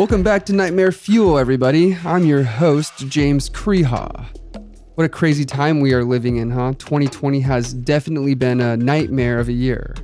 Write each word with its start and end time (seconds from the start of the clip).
Welcome 0.00 0.22
back 0.22 0.46
to 0.46 0.54
Nightmare 0.54 0.92
Fuel, 0.92 1.36
everybody. 1.36 1.94
I'm 2.06 2.24
your 2.24 2.42
host, 2.42 3.06
James 3.08 3.50
Kreha. 3.50 4.28
What 4.94 5.04
a 5.04 5.10
crazy 5.10 5.44
time 5.44 5.80
we 5.80 5.92
are 5.92 6.04
living 6.04 6.36
in, 6.36 6.48
huh? 6.48 6.72
2020 6.78 7.40
has 7.40 7.74
definitely 7.74 8.34
been 8.34 8.62
a 8.62 8.78
nightmare 8.78 9.38
of 9.38 9.48
a 9.48 9.52
year. 9.52 9.94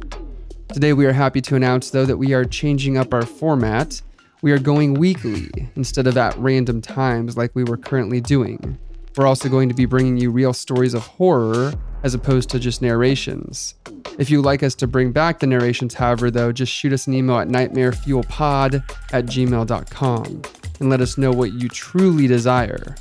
Today, 0.71 0.93
we 0.93 1.07
are 1.07 1.15
happy 1.15 1.41
to 1.41 1.57
announce, 1.57 1.89
though, 1.93 2.05
that 2.05 2.19
we 2.19 2.35
are 2.35 2.45
changing 2.45 2.99
up 2.99 3.15
our 3.15 3.25
format. 3.25 4.03
We 4.43 4.53
are 4.53 4.59
going 4.59 4.93
weekly 4.93 5.51
instead 5.77 6.07
of 6.07 6.19
at 6.19 6.37
random 6.37 6.83
times 6.83 7.39
like 7.39 7.53
we 7.55 7.65
were 7.65 7.79
currently 7.79 8.21
doing. 8.21 8.77
We're 9.17 9.27
also 9.27 9.49
going 9.49 9.71
to 9.71 9.75
be 9.75 9.87
bringing 9.87 10.19
you 10.19 10.31
real 10.31 10.53
stories 10.53 10.93
of 10.93 11.07
horror 11.07 11.73
as 12.03 12.13
opposed 12.13 12.51
to 12.51 12.59
just 12.59 12.83
narrations. 12.83 13.75
If 14.19 14.31
you'd 14.31 14.43
like 14.43 14.63
us 14.63 14.75
to 14.77 14.87
bring 14.87 15.13
back 15.13 15.41
the 15.41 15.47
narrations, 15.47 15.95
however, 15.95 16.31
though, 16.31 16.51
just 16.51 16.73
shoot 16.73 16.93
us 16.93 17.07
an 17.07 17.15
email 17.15 17.39
at 17.39 17.49
nightmarefuelpod 17.49 18.83
at 19.13 19.27
gmail.com 19.27 20.43
and 20.81 20.91
let 20.91 21.01
us 21.01 21.19
know 21.19 21.33
what 21.33 21.53
you 21.53 21.69
truly 21.69 22.27
desire. 22.27 22.97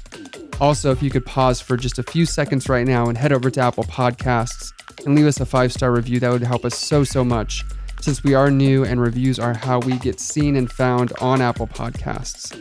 Also, 0.59 0.91
if 0.91 1.01
you 1.01 1.09
could 1.09 1.25
pause 1.25 1.61
for 1.61 1.77
just 1.77 1.99
a 1.99 2.03
few 2.03 2.25
seconds 2.25 2.67
right 2.69 2.85
now 2.85 3.07
and 3.07 3.17
head 3.17 3.31
over 3.31 3.49
to 3.49 3.61
Apple 3.61 3.83
Podcasts 3.85 4.73
and 5.05 5.15
leave 5.15 5.25
us 5.25 5.39
a 5.39 5.45
five 5.45 5.71
star 5.71 5.91
review, 5.91 6.19
that 6.19 6.31
would 6.31 6.43
help 6.43 6.65
us 6.65 6.77
so, 6.77 7.03
so 7.03 7.23
much 7.23 7.63
since 8.01 8.23
we 8.23 8.33
are 8.33 8.51
new 8.51 8.83
and 8.83 9.01
reviews 9.01 9.39
are 9.39 9.53
how 9.53 9.79
we 9.79 9.97
get 9.97 10.19
seen 10.19 10.55
and 10.55 10.71
found 10.71 11.11
on 11.21 11.41
Apple 11.41 11.67
Podcasts. 11.67 12.53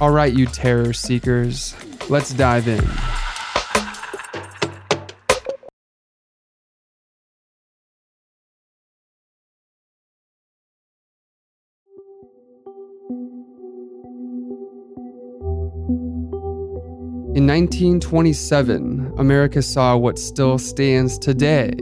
All 0.00 0.10
right, 0.10 0.32
you 0.32 0.46
terror 0.46 0.92
seekers, 0.92 1.74
let's 2.08 2.32
dive 2.32 2.66
in. 2.66 2.84
In 17.44 17.50
1927, 17.50 19.16
America 19.18 19.60
saw 19.60 19.98
what 19.98 20.18
still 20.18 20.56
stands 20.56 21.18
today 21.18 21.74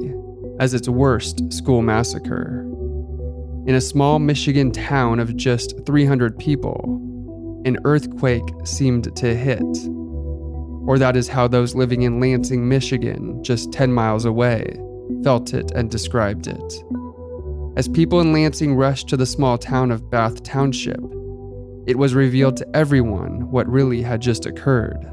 as 0.58 0.74
its 0.74 0.88
worst 0.88 1.52
school 1.52 1.82
massacre. 1.82 2.62
In 3.68 3.76
a 3.76 3.80
small 3.80 4.18
Michigan 4.18 4.72
town 4.72 5.20
of 5.20 5.36
just 5.36 5.86
300 5.86 6.36
people, 6.36 7.62
an 7.64 7.78
earthquake 7.84 8.42
seemed 8.64 9.14
to 9.14 9.36
hit. 9.36 9.62
Or 10.84 10.98
that 10.98 11.16
is 11.16 11.28
how 11.28 11.46
those 11.46 11.76
living 11.76 12.02
in 12.02 12.18
Lansing, 12.18 12.68
Michigan, 12.68 13.40
just 13.44 13.72
10 13.72 13.92
miles 13.92 14.24
away, 14.24 14.64
felt 15.22 15.54
it 15.54 15.70
and 15.76 15.88
described 15.88 16.48
it. 16.48 16.84
As 17.76 17.86
people 17.86 18.20
in 18.20 18.32
Lansing 18.32 18.74
rushed 18.74 19.08
to 19.10 19.16
the 19.16 19.26
small 19.26 19.58
town 19.58 19.92
of 19.92 20.10
Bath 20.10 20.42
Township, 20.42 20.98
it 21.86 21.98
was 21.98 22.16
revealed 22.16 22.56
to 22.56 22.76
everyone 22.76 23.48
what 23.52 23.68
really 23.68 24.02
had 24.02 24.20
just 24.20 24.44
occurred. 24.44 25.06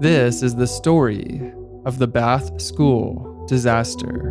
This 0.00 0.42
is 0.42 0.56
the 0.56 0.66
story 0.66 1.52
of 1.84 1.98
the 1.98 2.08
Bath 2.08 2.60
School 2.60 3.46
disaster. 3.46 4.30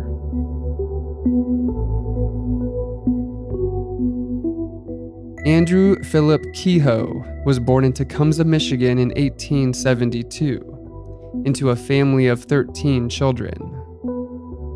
Andrew 5.46 5.96
Philip 6.02 6.44
Kehoe 6.52 7.24
was 7.46 7.58
born 7.58 7.84
in 7.84 7.94
Tecumseh, 7.94 8.44
Michigan 8.44 8.98
in 8.98 9.08
1872 9.08 11.42
into 11.46 11.70
a 11.70 11.76
family 11.76 12.26
of 12.26 12.44
13 12.44 13.08
children. 13.08 13.54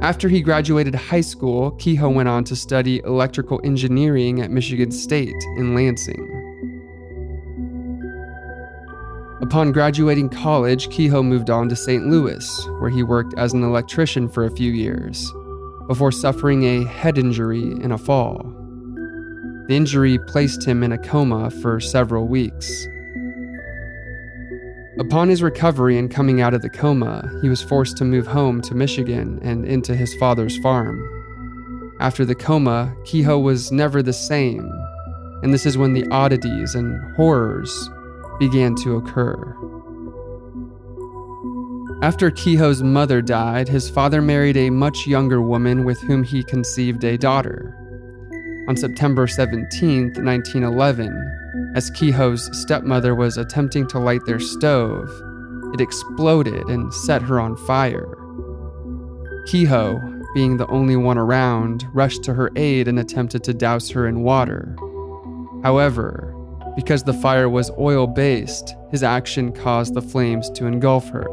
After 0.01 0.31
he 0.31 0.41
graduated 0.41 0.95
high 0.95 1.21
school, 1.21 1.73
Kehoe 1.73 2.09
went 2.09 2.31
on 2.31 2.45
to 2.45 2.57
study 2.57 3.01
electrical 3.01 3.61
engineering 3.63 4.41
at 4.41 4.51
Michigan 4.51 4.91
State 4.91 5.37
in 5.59 5.75
Lansing. 5.75 6.28
Upon 9.49 9.73
graduating 9.73 10.29
college, 10.29 10.91
Kehoe 10.91 11.23
moved 11.23 11.49
on 11.49 11.71
to 11.71 11.75
St. 11.75 12.07
Louis, 12.07 12.69
where 12.81 12.91
he 12.91 13.03
worked 13.03 13.33
as 13.39 13.55
an 13.55 13.65
electrician 13.65 14.29
for 14.29 14.45
a 14.45 14.51
few 14.51 14.71
years, 14.71 15.33
before 15.87 16.13
suffering 16.13 16.65
a 16.65 16.85
head 16.85 17.17
injury 17.17 17.63
in 17.63 17.91
a 17.91 17.97
fall. 17.97 18.43
The 19.67 19.75
injury 19.75 20.19
placed 20.19 20.67
him 20.67 20.83
in 20.83 20.93
a 20.93 20.99
coma 20.99 21.51
for 21.51 21.81
several 21.81 22.29
weeks. 22.29 22.87
Upon 25.01 25.31
his 25.31 25.43
recovery 25.43 25.97
and 25.97 26.11
coming 26.11 26.43
out 26.43 26.53
of 26.53 26.61
the 26.61 26.69
coma, 26.69 27.27
he 27.41 27.49
was 27.49 27.63
forced 27.63 27.97
to 27.97 28.05
move 28.05 28.27
home 28.27 28.61
to 28.61 28.75
Michigan 28.75 29.39
and 29.41 29.65
into 29.65 29.97
his 29.97 30.15
father's 30.17 30.59
farm. 30.59 31.03
After 32.01 32.27
the 32.27 32.35
coma, 32.35 32.95
Kehoe 33.07 33.39
was 33.39 33.73
never 33.73 34.03
the 34.03 34.13
same, 34.13 34.71
and 35.43 35.55
this 35.55 35.65
is 35.65 35.79
when 35.79 35.95
the 35.95 36.07
oddities 36.11 36.75
and 36.75 37.17
horrors 37.17 37.89
began 38.39 38.75
to 38.77 38.97
occur. 38.97 39.57
After 42.01 42.31
Kehoe's 42.31 42.83
mother 42.83 43.21
died, 43.21 43.69
his 43.69 43.91
father 43.91 44.23
married 44.23 44.57
a 44.57 44.71
much 44.71 45.07
younger 45.07 45.43
woman 45.43 45.85
with 45.85 46.01
whom 46.03 46.23
he 46.23 46.45
conceived 46.45 47.03
a 47.03 47.19
daughter. 47.19 47.75
On 48.69 48.77
September 48.77 49.27
17, 49.27 50.13
1911, 50.15 51.73
as 51.75 51.91
Kehoe's 51.91 52.49
stepmother 52.57 53.17
was 53.17 53.37
attempting 53.37 53.89
to 53.89 53.99
light 53.99 54.25
their 54.27 54.39
stove, 54.39 55.11
it 55.75 55.81
exploded 55.81 56.69
and 56.69 56.95
set 56.95 57.21
her 57.23 57.41
on 57.41 57.57
fire. 57.57 58.17
Kehoe, 59.47 60.01
being 60.35 60.57
the 60.57 60.69
only 60.69 60.97
one 60.97 61.19
around, 61.19 61.85
rushed 61.93 62.23
to 62.25 62.35
her 62.35 62.51
aid 62.55 62.87
and 62.87 63.01
attempted 63.01 63.43
to 63.45 63.55
douse 63.55 63.91
her 63.91 64.07
in 64.07 64.23
water. 64.23 64.77
However, 65.65 66.33
because 66.79 67.03
the 67.03 67.13
fire 67.13 67.49
was 67.49 67.73
oil 67.77 68.07
based, 68.07 68.77
his 68.93 69.03
action 69.03 69.51
caused 69.51 69.95
the 69.95 70.01
flames 70.01 70.49
to 70.49 70.65
engulf 70.65 71.09
her. 71.09 71.27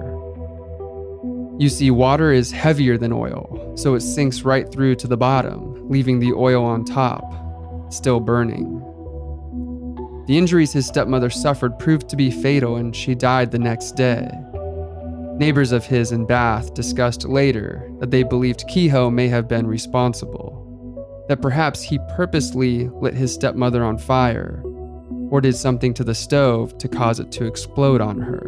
You 1.60 1.70
see, 1.70 1.92
water 1.92 2.32
is 2.32 2.52
heavier 2.52 2.98
than 2.98 3.14
oil, 3.14 3.74
so 3.78 3.94
it 3.94 4.00
sinks 4.00 4.42
right 4.42 4.68
through 4.72 4.96
to 4.96 5.08
the 5.08 5.18
bottom, 5.18 5.88
leaving 5.88 6.18
the 6.18 6.34
oil 6.34 6.66
on 6.66 6.84
top, 6.84 7.94
still 7.94 8.20
burning. 8.20 8.80
The 10.26 10.36
injuries 10.36 10.74
his 10.74 10.88
stepmother 10.88 11.30
suffered 11.30 11.78
proved 11.78 12.10
to 12.10 12.16
be 12.16 12.32
fatal, 12.32 12.78
and 12.78 12.96
she 12.96 13.14
died 13.14 13.52
the 13.52 13.60
next 13.60 13.92
day. 13.92 14.28
Neighbors 15.38 15.72
of 15.72 15.86
his 15.86 16.12
in 16.12 16.26
Bath 16.26 16.74
discussed 16.74 17.24
later 17.28 17.88
that 18.00 18.10
they 18.10 18.24
believed 18.24 18.68
Kehoe 18.68 19.12
may 19.12 19.28
have 19.28 19.48
been 19.48 19.68
responsible, 19.68 21.24
that 21.30 21.44
perhaps 21.44 21.84
he 21.84 22.00
purposely 22.16 22.90
lit 23.00 23.14
his 23.14 23.32
stepmother 23.32 23.84
on 23.84 24.00
fire 24.00 24.64
or 25.36 25.42
did 25.42 25.54
something 25.54 25.94
to 25.94 26.02
the 26.06 26.16
stove 26.16 26.78
to 26.78 26.88
cause 26.88 27.20
it 27.20 27.30
to 27.30 27.44
explode 27.44 28.00
on 28.00 28.22
her. 28.22 28.40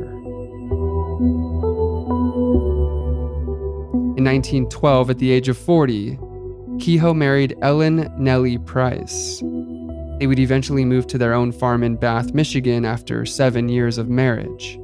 In 4.16 4.24
1912, 4.24 5.10
at 5.10 5.18
the 5.18 5.30
age 5.30 5.50
of 5.50 5.58
40, 5.58 6.18
Kehoe 6.80 7.14
married 7.14 7.58
Ellen 7.62 8.10
Nellie 8.18 8.58
Price. 8.60 9.42
They 10.20 10.28
would 10.28 10.40
eventually 10.40 10.86
move 10.86 11.08
to 11.08 11.18
their 11.18 11.34
own 11.34 11.52
farm 11.52 11.84
in 11.84 11.98
Bath, 11.98 12.34
Michigan 12.34 12.86
after 12.86 13.26
seven 13.26 13.68
years 13.68 13.98
of 13.98 14.08
marriage. 14.08 14.80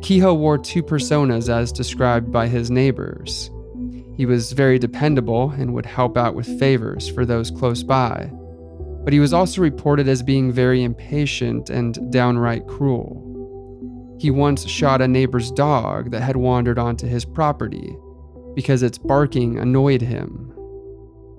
Kehoe 0.00 0.32
wore 0.32 0.56
two 0.56 0.82
personas 0.82 1.50
as 1.50 1.72
described 1.72 2.32
by 2.32 2.48
his 2.48 2.70
neighbors. 2.70 3.50
He 4.16 4.24
was 4.24 4.52
very 4.52 4.78
dependable 4.78 5.50
and 5.50 5.74
would 5.74 5.84
help 5.84 6.16
out 6.16 6.34
with 6.34 6.58
favors 6.58 7.06
for 7.06 7.26
those 7.26 7.50
close 7.50 7.82
by 7.82 8.30
but 9.04 9.12
he 9.12 9.20
was 9.20 9.32
also 9.32 9.60
reported 9.60 10.08
as 10.08 10.22
being 10.22 10.52
very 10.52 10.82
impatient 10.82 11.70
and 11.70 12.12
downright 12.12 12.66
cruel. 12.66 13.28
He 14.20 14.30
once 14.30 14.66
shot 14.68 15.02
a 15.02 15.08
neighbor's 15.08 15.50
dog 15.50 16.12
that 16.12 16.22
had 16.22 16.36
wandered 16.36 16.78
onto 16.78 17.06
his 17.06 17.24
property 17.24 17.96
because 18.54 18.82
its 18.82 18.98
barking 18.98 19.58
annoyed 19.58 20.02
him. 20.02 20.52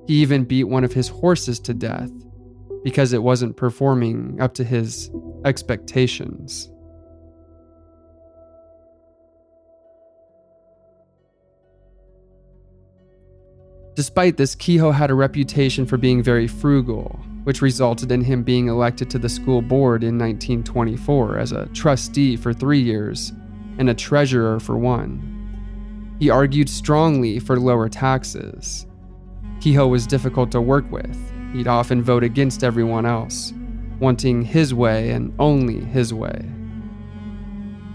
He 0.07 0.15
even 0.15 0.43
beat 0.43 0.65
one 0.65 0.83
of 0.83 0.91
his 0.91 1.07
horses 1.07 1.59
to 1.61 1.73
death 1.73 2.11
because 2.83 3.13
it 3.13 3.23
wasn't 3.23 3.55
performing 3.55 4.41
up 4.41 4.53
to 4.55 4.63
his 4.65 5.09
expectations. 5.45 6.69
Despite 13.95 14.37
this, 14.37 14.55
Kehoe 14.55 14.91
had 14.91 15.11
a 15.11 15.13
reputation 15.13 15.85
for 15.85 15.97
being 15.97 16.23
very 16.23 16.47
frugal, 16.47 17.23
which 17.43 17.61
resulted 17.61 18.11
in 18.11 18.21
him 18.21 18.43
being 18.43 18.67
elected 18.67 19.09
to 19.09 19.19
the 19.19 19.29
school 19.29 19.61
board 19.61 20.03
in 20.03 20.17
1924 20.17 21.37
as 21.37 21.51
a 21.51 21.65
trustee 21.67 22.35
for 22.35 22.53
three 22.53 22.81
years 22.81 23.33
and 23.77 23.89
a 23.89 23.93
treasurer 23.93 24.59
for 24.59 24.77
one. 24.77 25.29
He 26.19 26.29
argued 26.29 26.69
strongly 26.69 27.39
for 27.39 27.59
lower 27.59 27.89
taxes. 27.89 28.87
Kehoe 29.59 29.87
was 29.87 30.07
difficult 30.07 30.51
to 30.51 30.61
work 30.61 30.89
with. 30.91 31.17
He'd 31.53 31.67
often 31.67 32.01
vote 32.01 32.23
against 32.23 32.63
everyone 32.63 33.05
else, 33.05 33.53
wanting 33.99 34.41
his 34.43 34.73
way 34.73 35.11
and 35.11 35.33
only 35.39 35.81
his 35.81 36.13
way. 36.13 36.49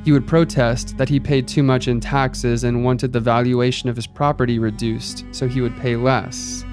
He 0.05 0.13
would 0.13 0.27
protest 0.27 0.97
that 0.97 1.09
he 1.09 1.21
paid 1.21 1.49
too 1.49 1.63
much 1.63 1.89
in 1.89 2.01
taxes 2.01 2.65
and 2.65 2.85
wanted 2.85 3.13
the 3.13 3.21
valuation 3.21 3.89
of 3.89 3.97
his 3.97 4.07
property 4.07 4.59
reduced 4.59 5.25
so 5.33 5.47
he 5.47 5.61
would 5.61 5.77
pay 5.77 5.97
less. 5.97 6.65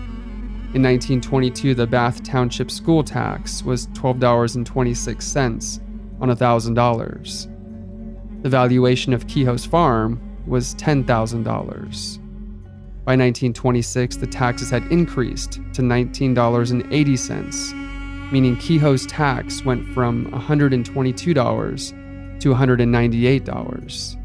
In 0.75 0.83
1922, 0.83 1.73
the 1.73 1.87
Bath 1.87 2.21
Township 2.21 2.69
school 2.69 3.01
tax 3.01 3.63
was 3.63 3.87
$12.26 3.87 5.79
on 6.19 6.27
$1,000. 6.27 8.43
The 8.43 8.49
valuation 8.49 9.13
of 9.13 9.25
Kehoe's 9.25 9.65
farm 9.65 10.19
was 10.45 10.75
$10,000. 10.75 11.45
By 11.45 13.13
1926, 13.13 14.17
the 14.17 14.27
taxes 14.27 14.69
had 14.69 14.83
increased 14.91 15.61
to 15.71 15.81
$19.80, 15.81 18.31
meaning 18.33 18.57
Kehoe's 18.57 19.05
tax 19.05 19.63
went 19.63 19.87
from 19.93 20.25
$122 20.25 22.39
to 22.41 22.49
$198. 22.49 24.15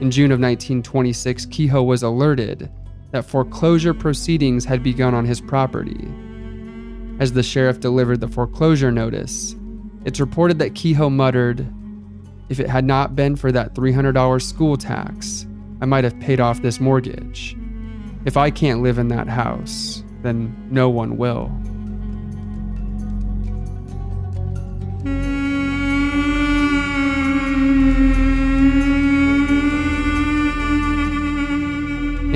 In 0.00 0.10
June 0.10 0.32
of 0.32 0.40
1926, 0.40 1.46
Kehoe 1.46 1.84
was 1.84 2.02
alerted 2.02 2.68
that 3.12 3.24
foreclosure 3.24 3.94
proceedings 3.94 4.64
had 4.64 4.82
begun 4.82 5.14
on 5.14 5.24
his 5.24 5.40
property. 5.40 6.08
As 7.18 7.32
the 7.32 7.42
sheriff 7.42 7.80
delivered 7.80 8.20
the 8.20 8.28
foreclosure 8.28 8.90
notice, 8.92 9.56
it's 10.04 10.20
reported 10.20 10.58
that 10.58 10.74
Kehoe 10.74 11.10
muttered, 11.10 11.66
If 12.48 12.58
it 12.58 12.68
had 12.68 12.84
not 12.84 13.14
been 13.14 13.36
for 13.36 13.52
that 13.52 13.74
$300 13.74 14.42
school 14.42 14.76
tax, 14.76 15.46
I 15.80 15.86
might 15.86 16.04
have 16.04 16.18
paid 16.20 16.40
off 16.40 16.62
this 16.62 16.80
mortgage. 16.80 17.56
If 18.24 18.36
I 18.36 18.50
can't 18.50 18.82
live 18.82 18.98
in 18.98 19.08
that 19.08 19.28
house, 19.28 20.02
then 20.22 20.54
no 20.70 20.88
one 20.88 21.16
will. 21.16 21.50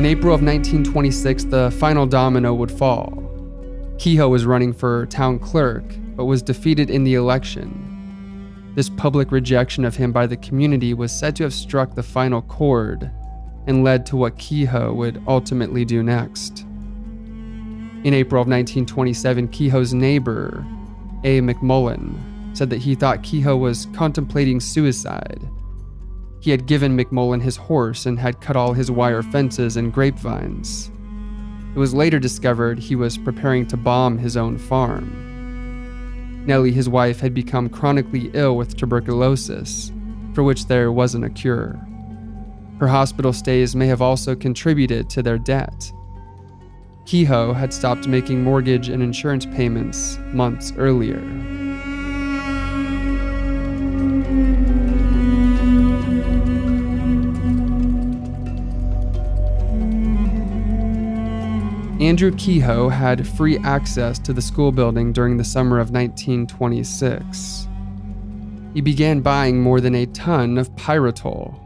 In 0.04 0.10
April 0.10 0.34
of 0.34 0.42
1926, 0.42 1.44
the 1.44 1.70
final 1.80 2.04
domino 2.04 2.52
would 2.52 2.70
fall. 2.70 3.24
Kehoe 3.96 4.28
was 4.28 4.44
running 4.44 4.74
for 4.74 5.06
town 5.06 5.38
clerk, 5.38 5.82
but 6.14 6.26
was 6.26 6.42
defeated 6.42 6.90
in 6.90 7.04
the 7.04 7.14
election. 7.14 8.70
This 8.74 8.90
public 8.90 9.32
rejection 9.32 9.82
of 9.82 9.96
him 9.96 10.12
by 10.12 10.26
the 10.26 10.36
community 10.36 10.92
was 10.92 11.10
said 11.10 11.34
to 11.36 11.44
have 11.44 11.54
struck 11.54 11.94
the 11.94 12.02
final 12.02 12.42
chord 12.42 13.10
and 13.66 13.82
led 13.82 14.04
to 14.04 14.16
what 14.16 14.36
Kehoe 14.36 14.92
would 14.92 15.22
ultimately 15.26 15.86
do 15.86 16.02
next. 16.02 16.66
In 18.04 18.12
April 18.12 18.42
of 18.42 18.46
1927, 18.46 19.48
Kehoe's 19.48 19.94
neighbor, 19.94 20.66
A. 21.24 21.40
McMullen, 21.40 22.14
said 22.54 22.68
that 22.68 22.82
he 22.82 22.94
thought 22.94 23.22
Kehoe 23.22 23.56
was 23.56 23.86
contemplating 23.94 24.60
suicide 24.60 25.48
he 26.44 26.50
had 26.50 26.66
given 26.66 26.94
McMullen 26.94 27.40
his 27.40 27.56
horse 27.56 28.04
and 28.04 28.18
had 28.18 28.38
cut 28.38 28.54
all 28.54 28.74
his 28.74 28.90
wire 28.90 29.22
fences 29.22 29.78
and 29.78 29.90
grapevines. 29.90 30.92
It 31.74 31.78
was 31.78 31.94
later 31.94 32.18
discovered 32.18 32.78
he 32.78 32.94
was 32.94 33.16
preparing 33.16 33.66
to 33.68 33.78
bomb 33.78 34.18
his 34.18 34.36
own 34.36 34.58
farm. 34.58 36.44
Nellie, 36.46 36.70
his 36.70 36.86
wife, 36.86 37.18
had 37.18 37.32
become 37.32 37.70
chronically 37.70 38.30
ill 38.34 38.58
with 38.58 38.76
tuberculosis, 38.76 39.90
for 40.34 40.42
which 40.42 40.66
there 40.66 40.92
wasn't 40.92 41.24
a 41.24 41.30
cure. 41.30 41.80
Her 42.78 42.88
hospital 42.88 43.32
stays 43.32 43.74
may 43.74 43.86
have 43.86 44.02
also 44.02 44.36
contributed 44.36 45.08
to 45.10 45.22
their 45.22 45.38
debt. 45.38 45.90
Kehoe 47.06 47.54
had 47.54 47.72
stopped 47.72 48.06
making 48.06 48.44
mortgage 48.44 48.90
and 48.90 49.02
insurance 49.02 49.46
payments 49.46 50.18
months 50.34 50.74
earlier. 50.76 51.22
Andrew 62.04 62.32
Kehoe 62.32 62.90
had 62.90 63.26
free 63.26 63.56
access 63.60 64.18
to 64.18 64.34
the 64.34 64.42
school 64.42 64.70
building 64.70 65.10
during 65.10 65.38
the 65.38 65.42
summer 65.42 65.78
of 65.78 65.90
1926. 65.90 67.66
He 68.74 68.82
began 68.82 69.22
buying 69.22 69.62
more 69.62 69.80
than 69.80 69.94
a 69.94 70.04
ton 70.08 70.58
of 70.58 70.76
pyrotol, 70.76 71.58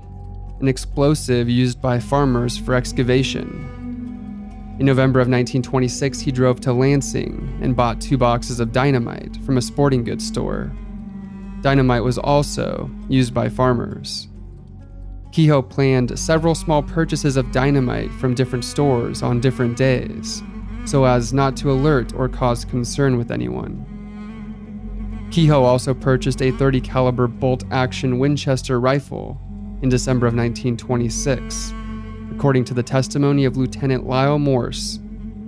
an 0.61 0.69
explosive 0.69 1.49
used 1.49 1.83
by 1.83 1.99
farmers 1.99 2.57
for 2.57 2.77
excavation. 2.77 3.49
In 4.79 4.87
November 4.87 5.19
of 5.19 5.27
1926, 5.27 6.21
he 6.21 6.31
drove 6.31 6.61
to 6.61 6.73
Lansing 6.73 7.59
and 7.61 7.75
bought 7.75 8.01
two 8.01 8.17
boxes 8.17 8.61
of 8.61 8.71
dynamite 8.71 9.39
from 9.45 9.59
a 9.59 9.63
sporting 9.63 10.05
goods 10.05 10.25
store. 10.25 10.71
Dynamite 11.63 12.05
was 12.05 12.17
also 12.17 12.89
used 13.09 13.35
by 13.35 13.49
farmers. 13.49 14.28
Kehoe 15.33 15.63
planned 15.63 16.19
several 16.19 16.55
small 16.55 16.83
purchases 16.83 17.37
of 17.37 17.53
dynamite 17.53 18.11
from 18.13 18.35
different 18.35 18.65
stores 18.65 19.23
on 19.23 19.41
different 19.41 19.77
days, 19.77 20.43
so 20.87 21.05
as 21.05 21.33
not 21.33 21.57
to 21.59 21.71
alert 21.71 22.15
or 22.15 22.29
cause 22.29 22.65
concern 22.65 23.19
with 23.19 23.31
anyone. 23.31 23.85
Kehoe 25.31 25.63
also 25.63 25.93
purchased 25.93 26.41
a 26.41 26.53
30 26.53 26.81
caliber 26.81 27.27
bolt 27.27 27.65
action 27.71 28.19
Winchester 28.19 28.81
rifle 28.81 29.39
in 29.83 29.91
December 29.91 30.27
of 30.27 30.35
1926, 30.35 31.75
according 32.35 32.65
to 32.65 32.75
the 32.75 32.83
testimony 32.83 33.45
of 33.45 33.59
Lieutenant 33.59 34.07
Lyle 34.07 34.39
Morse 34.39 34.99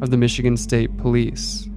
of 0.02 0.10
the 0.10 0.18
Michigan 0.18 0.56
State 0.56 0.94
Police. 0.98 1.69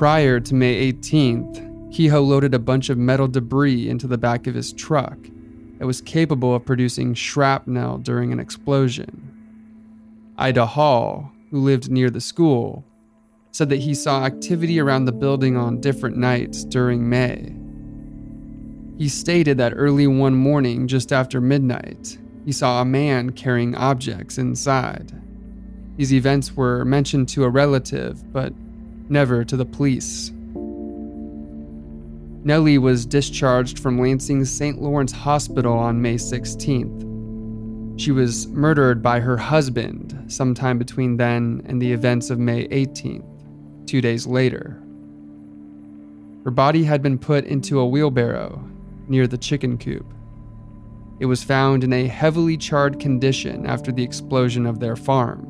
Prior 0.00 0.40
to 0.40 0.54
May 0.54 0.90
18th, 0.94 1.92
Kehoe 1.92 2.22
loaded 2.22 2.54
a 2.54 2.58
bunch 2.58 2.88
of 2.88 2.96
metal 2.96 3.28
debris 3.28 3.86
into 3.86 4.06
the 4.06 4.16
back 4.16 4.46
of 4.46 4.54
his 4.54 4.72
truck 4.72 5.18
that 5.76 5.84
was 5.84 6.00
capable 6.00 6.54
of 6.54 6.64
producing 6.64 7.12
shrapnel 7.12 7.98
during 7.98 8.32
an 8.32 8.40
explosion. 8.40 9.30
Ida 10.38 10.64
Hall, 10.64 11.30
who 11.50 11.58
lived 11.58 11.90
near 11.90 12.08
the 12.08 12.22
school, 12.22 12.82
said 13.52 13.68
that 13.68 13.80
he 13.80 13.92
saw 13.94 14.24
activity 14.24 14.80
around 14.80 15.04
the 15.04 15.12
building 15.12 15.58
on 15.58 15.82
different 15.82 16.16
nights 16.16 16.64
during 16.64 17.06
May. 17.06 17.54
He 18.96 19.10
stated 19.10 19.58
that 19.58 19.74
early 19.76 20.06
one 20.06 20.34
morning, 20.34 20.88
just 20.88 21.12
after 21.12 21.42
midnight, 21.42 22.16
he 22.46 22.52
saw 22.52 22.80
a 22.80 22.86
man 22.86 23.32
carrying 23.32 23.74
objects 23.74 24.38
inside. 24.38 25.12
These 25.98 26.14
events 26.14 26.56
were 26.56 26.86
mentioned 26.86 27.28
to 27.28 27.44
a 27.44 27.50
relative, 27.50 28.32
but 28.32 28.54
never 29.10 29.44
to 29.44 29.56
the 29.56 29.64
police. 29.64 30.32
Nellie 32.42 32.78
was 32.78 33.04
discharged 33.04 33.78
from 33.78 33.98
Lansing's 33.98 34.50
St. 34.50 34.80
Lawrence 34.80 35.12
Hospital 35.12 35.76
on 35.76 36.00
May 36.00 36.14
16th. 36.14 38.00
She 38.00 38.12
was 38.12 38.46
murdered 38.48 39.02
by 39.02 39.20
her 39.20 39.36
husband 39.36 40.24
sometime 40.28 40.78
between 40.78 41.18
then 41.18 41.62
and 41.66 41.82
the 41.82 41.92
events 41.92 42.30
of 42.30 42.38
May 42.38 42.66
18th, 42.68 43.86
two 43.86 44.00
days 44.00 44.26
later. 44.26 44.80
Her 46.44 46.50
body 46.50 46.84
had 46.84 47.02
been 47.02 47.18
put 47.18 47.44
into 47.44 47.78
a 47.78 47.86
wheelbarrow 47.86 48.64
near 49.06 49.26
the 49.26 49.36
chicken 49.36 49.76
coop. 49.76 50.06
It 51.18 51.26
was 51.26 51.44
found 51.44 51.84
in 51.84 51.92
a 51.92 52.06
heavily 52.06 52.56
charred 52.56 52.98
condition 52.98 53.66
after 53.66 53.92
the 53.92 54.02
explosion 54.02 54.64
of 54.64 54.80
their 54.80 54.96
farm. 54.96 55.49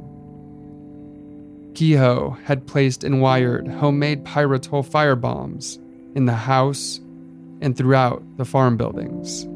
Kehoe 1.74 2.36
had 2.44 2.66
placed 2.66 3.04
and 3.04 3.20
wired 3.20 3.68
homemade 3.68 4.24
pyrotol 4.24 4.82
firebombs 4.82 5.78
in 6.14 6.26
the 6.26 6.34
house 6.34 7.00
and 7.60 7.76
throughout 7.76 8.22
the 8.36 8.44
farm 8.44 8.76
buildings. 8.76 9.46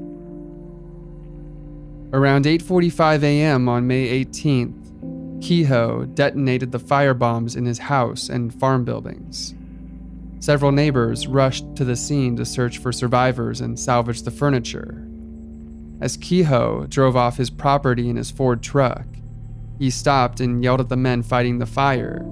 Around 2.13 2.45
8:45 2.45 3.23
a.m. 3.23 3.69
on 3.69 3.87
May 3.87 4.25
18th, 4.25 5.43
Kehoe 5.43 6.07
detonated 6.15 6.71
the 6.71 6.79
firebombs 6.79 7.57
in 7.57 7.67
his 7.67 7.79
house 7.79 8.29
and 8.29 8.55
farm 8.55 8.85
buildings. 8.85 9.55
Several 10.39 10.73
neighbors 10.73 11.27
rushed 11.27 11.65
to 11.77 11.85
the 11.85 11.97
scene 11.97 12.37
to 12.37 12.45
search 12.45 12.79
for 12.79 12.93
survivors 12.93 13.61
and 13.61 13.79
salvage 13.79 14.23
the 14.23 14.31
furniture. 14.31 15.07
As 16.01 16.17
Kehoe 16.17 16.87
drove 16.87 17.17
off 17.17 17.37
his 17.37 17.51
property 17.51 18.09
in 18.09 18.17
his 18.17 18.31
Ford 18.31 18.63
truck, 18.63 19.07
he 19.79 19.91
stopped 19.91 20.41
and 20.41 20.63
yelled 20.63 20.81
at 20.81 20.89
the 20.89 20.97
men 20.97 21.23
fighting 21.23 21.59
the 21.59 21.67
fire 21.67 22.25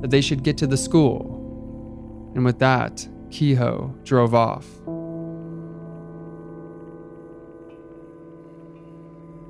that 0.00 0.10
they 0.10 0.20
should 0.20 0.42
get 0.42 0.56
to 0.58 0.66
the 0.66 0.76
school. 0.76 1.36
And 2.34 2.44
with 2.44 2.58
that, 2.58 3.06
Kehoe 3.30 3.94
drove 4.04 4.34
off. 4.34 4.66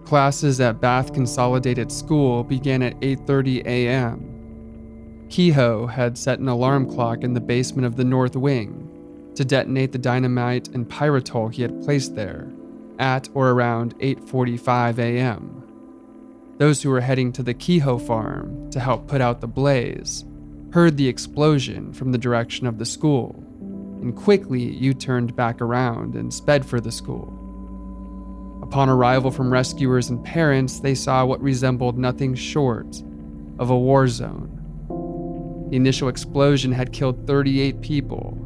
Classes 0.05 0.61
at 0.61 0.81
Bath 0.81 1.13
Consolidated 1.13 1.93
School 1.93 2.43
began 2.43 2.83
at 2.83 2.99
8:30 3.01 3.65
a.m. 3.65 5.27
Kehoe 5.29 5.87
had 5.87 6.19
set 6.19 6.41
an 6.41 6.49
alarm 6.49 6.91
clock 6.91 7.23
in 7.23 7.33
the 7.33 7.41
basement 7.41 7.87
of 7.87 7.95
the 7.95 8.05
north 8.05 8.35
wing 8.35 8.89
to 9.37 9.45
detonate 9.45 9.93
the 9.93 9.99
dynamite 9.99 10.69
and 10.69 10.89
pyrotol 10.89 11.49
he 11.49 11.63
had 11.63 11.81
placed 11.83 12.17
there 12.17 12.51
at 12.99 13.29
or 13.35 13.51
around 13.51 13.97
8:45 14.01 14.99
a.m. 14.99 15.60
Those 16.61 16.83
who 16.83 16.91
were 16.91 17.01
heading 17.01 17.33
to 17.33 17.43
the 17.43 17.55
Kehoe 17.55 17.97
farm 17.97 18.71
to 18.73 18.81
help 18.81 19.09
put 19.09 19.23
out 19.23 19.41
the 19.41 19.47
blaze 19.47 20.27
heard 20.75 20.99
the 20.99 21.09
explosion 21.09 21.95
from 21.95 22.13
the 22.13 22.19
direction 22.19 22.67
of 22.67 22.77
the 22.77 22.85
school 22.85 23.43
and 24.03 24.15
quickly 24.15 24.77
U 24.77 24.93
turned 24.93 25.35
back 25.35 25.63
around 25.63 26.17
and 26.17 26.33
sped 26.33 26.67
for 26.67 26.79
the 26.79 26.93
school. 26.93 27.33
Upon 28.63 28.91
arrival 28.91 29.31
from 29.31 29.51
rescuers 29.51 30.11
and 30.11 30.23
parents, 30.23 30.81
they 30.81 30.95
saw 30.95 31.25
what 31.25 31.41
resembled 31.41 31.97
nothing 31.97 32.35
short 32.35 33.03
of 33.59 33.71
a 33.71 33.79
war 33.79 34.07
zone. 34.07 34.51
The 35.71 35.77
initial 35.77 36.11
explosion 36.11 36.73
had 36.73 36.93
killed 36.93 37.27
38 37.27 37.81
people, 37.81 38.37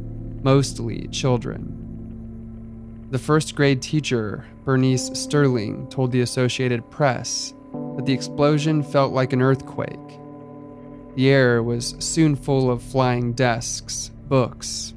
mostly 0.44 1.09
children. 1.09 3.09
The 3.11 3.18
first 3.18 3.56
grade 3.56 3.83
teacher, 3.83 4.47
Bernice 4.64 5.11
Sterling, 5.14 5.88
told 5.88 6.12
the 6.12 6.21
Associated 6.21 6.88
Press 6.92 7.54
that 7.97 8.07
the 8.07 8.13
explosion 8.13 8.83
felt 8.83 9.13
like 9.13 9.33
an 9.33 9.43
earthquake. 9.43 10.21
The 11.15 11.31
air 11.31 11.63
was 11.63 11.95
soon 12.01 12.35
full 12.35 12.71
of 12.71 12.83
flying 12.83 13.35
desks, 13.35 14.11
books, 14.29 14.95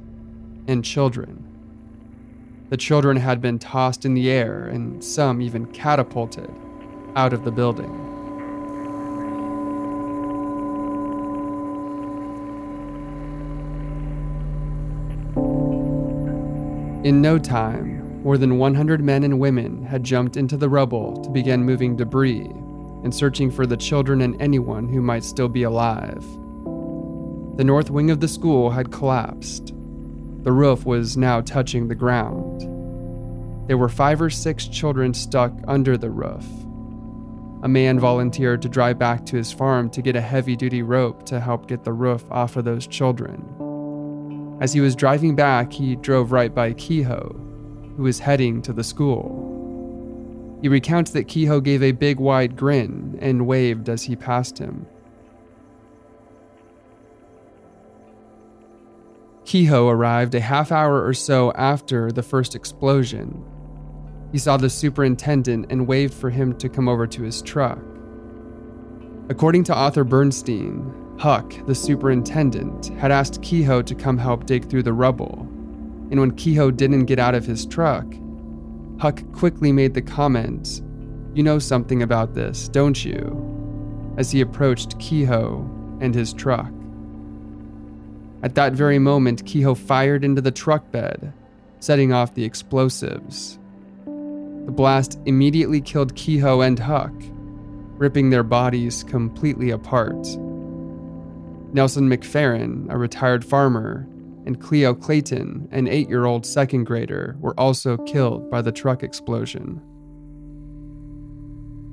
and 0.66 0.84
children. 0.84 1.44
The 2.70 2.76
children 2.76 3.16
had 3.16 3.40
been 3.40 3.58
tossed 3.58 4.04
in 4.04 4.14
the 4.14 4.30
air 4.30 4.64
and 4.66 5.02
some 5.02 5.40
even 5.40 5.66
catapulted 5.66 6.52
out 7.14 7.32
of 7.32 7.44
the 7.44 7.52
building. 7.52 8.04
In 17.04 17.22
no 17.22 17.38
time, 17.38 18.22
more 18.22 18.36
than 18.36 18.58
100 18.58 19.00
men 19.00 19.22
and 19.22 19.38
women 19.38 19.84
had 19.84 20.02
jumped 20.02 20.36
into 20.36 20.56
the 20.56 20.68
rubble 20.68 21.22
to 21.22 21.30
begin 21.30 21.64
moving 21.64 21.96
debris 21.96 22.50
and 23.04 23.14
searching 23.14 23.50
for 23.50 23.66
the 23.66 23.76
children 23.76 24.20
and 24.20 24.40
anyone 24.40 24.88
who 24.88 25.00
might 25.00 25.24
still 25.24 25.48
be 25.48 25.62
alive. 25.62 26.22
The 27.56 27.64
north 27.64 27.90
wing 27.90 28.10
of 28.10 28.20
the 28.20 28.28
school 28.28 28.70
had 28.70 28.92
collapsed. 28.92 29.74
The 30.44 30.52
roof 30.52 30.86
was 30.86 31.16
now 31.16 31.40
touching 31.40 31.88
the 31.88 31.94
ground. 31.94 32.60
There 33.68 33.76
were 33.76 33.88
five 33.88 34.22
or 34.22 34.30
six 34.30 34.66
children 34.66 35.12
stuck 35.12 35.52
under 35.66 35.98
the 35.98 36.10
roof. 36.10 36.46
A 37.62 37.68
man 37.68 37.98
volunteered 37.98 38.62
to 38.62 38.68
drive 38.68 38.98
back 38.98 39.26
to 39.26 39.36
his 39.36 39.52
farm 39.52 39.90
to 39.90 40.00
get 40.00 40.14
a 40.14 40.20
heavy 40.20 40.54
duty 40.54 40.82
rope 40.82 41.26
to 41.26 41.40
help 41.40 41.66
get 41.66 41.82
the 41.82 41.92
roof 41.92 42.24
off 42.30 42.56
of 42.56 42.64
those 42.64 42.86
children. 42.86 43.44
As 44.60 44.72
he 44.72 44.80
was 44.80 44.94
driving 44.94 45.34
back, 45.34 45.72
he 45.72 45.96
drove 45.96 46.30
right 46.30 46.54
by 46.54 46.72
Kehoe, 46.74 47.34
who 47.96 48.04
was 48.04 48.20
heading 48.20 48.62
to 48.62 48.72
the 48.72 48.84
school. 48.84 49.47
He 50.60 50.68
recounts 50.68 51.12
that 51.12 51.28
Kehoe 51.28 51.60
gave 51.60 51.82
a 51.82 51.92
big 51.92 52.18
wide 52.18 52.56
grin 52.56 53.18
and 53.20 53.46
waved 53.46 53.88
as 53.88 54.04
he 54.04 54.16
passed 54.16 54.58
him. 54.58 54.86
Kehoe 59.44 59.88
arrived 59.88 60.34
a 60.34 60.40
half 60.40 60.72
hour 60.72 61.04
or 61.04 61.14
so 61.14 61.52
after 61.52 62.12
the 62.12 62.22
first 62.22 62.54
explosion. 62.54 63.42
He 64.32 64.38
saw 64.38 64.56
the 64.56 64.68
superintendent 64.68 65.66
and 65.70 65.86
waved 65.86 66.12
for 66.12 66.28
him 66.28 66.54
to 66.58 66.68
come 66.68 66.88
over 66.88 67.06
to 67.06 67.22
his 67.22 67.40
truck. 67.40 67.78
According 69.30 69.64
to 69.64 69.74
Arthur 69.74 70.04
Bernstein, 70.04 70.92
Huck, 71.18 71.54
the 71.66 71.74
superintendent, 71.74 72.88
had 72.98 73.10
asked 73.10 73.42
Kehoe 73.42 73.82
to 73.82 73.94
come 73.94 74.18
help 74.18 74.44
dig 74.44 74.68
through 74.68 74.84
the 74.84 74.92
rubble, 74.92 75.48
and 76.10 76.20
when 76.20 76.32
Kehoe 76.32 76.70
didn't 76.70 77.06
get 77.06 77.18
out 77.18 77.34
of 77.34 77.46
his 77.46 77.66
truck, 77.66 78.06
Huck 78.98 79.22
quickly 79.32 79.72
made 79.72 79.94
the 79.94 80.02
comment, 80.02 80.82
You 81.34 81.42
know 81.42 81.58
something 81.58 82.02
about 82.02 82.34
this, 82.34 82.68
don't 82.68 83.04
you? 83.04 83.48
as 84.18 84.32
he 84.32 84.40
approached 84.40 84.98
Kehoe 84.98 85.60
and 86.00 86.12
his 86.14 86.34
truck. 86.34 86.72
At 88.42 88.56
that 88.56 88.72
very 88.72 88.98
moment, 88.98 89.46
Kehoe 89.46 89.74
fired 89.74 90.24
into 90.24 90.42
the 90.42 90.50
truck 90.50 90.90
bed, 90.90 91.32
setting 91.78 92.12
off 92.12 92.34
the 92.34 92.44
explosives. 92.44 93.60
The 94.04 94.72
blast 94.72 95.20
immediately 95.24 95.80
killed 95.80 96.16
Kehoe 96.16 96.60
and 96.60 96.78
Huck, 96.78 97.14
ripping 97.96 98.30
their 98.30 98.42
bodies 98.42 99.04
completely 99.04 99.70
apart. 99.70 100.26
Nelson 101.72 102.08
McFarren, 102.08 102.92
a 102.92 102.98
retired 102.98 103.44
farmer, 103.44 104.06
and 104.48 104.62
Cleo 104.62 104.94
Clayton, 104.94 105.68
an 105.72 105.86
eight 105.88 106.08
year 106.08 106.24
old 106.24 106.46
second 106.46 106.84
grader, 106.84 107.36
were 107.38 107.52
also 107.60 107.98
killed 107.98 108.50
by 108.50 108.62
the 108.62 108.72
truck 108.72 109.02
explosion. 109.02 109.78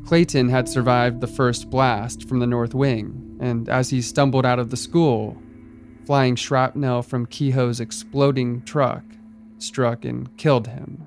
Clayton 0.06 0.48
had 0.48 0.70
survived 0.70 1.20
the 1.20 1.28
first 1.28 1.70
blast 1.70 2.30
from 2.30 2.40
the 2.40 2.48
north 2.48 2.74
wing, 2.74 3.38
and 3.42 3.68
as 3.68 3.90
he 3.90 4.02
stumbled 4.02 4.46
out 4.46 4.58
of 4.58 4.70
the 4.70 4.78
school, 4.78 5.36
flying 6.06 6.38
shrapnel 6.38 7.02
from 7.02 7.26
Kehoe's 7.26 7.82
exploding 7.82 8.62
truck 8.62 9.04
struck 9.58 10.06
and 10.06 10.36
killed 10.38 10.68
him. 10.68 11.06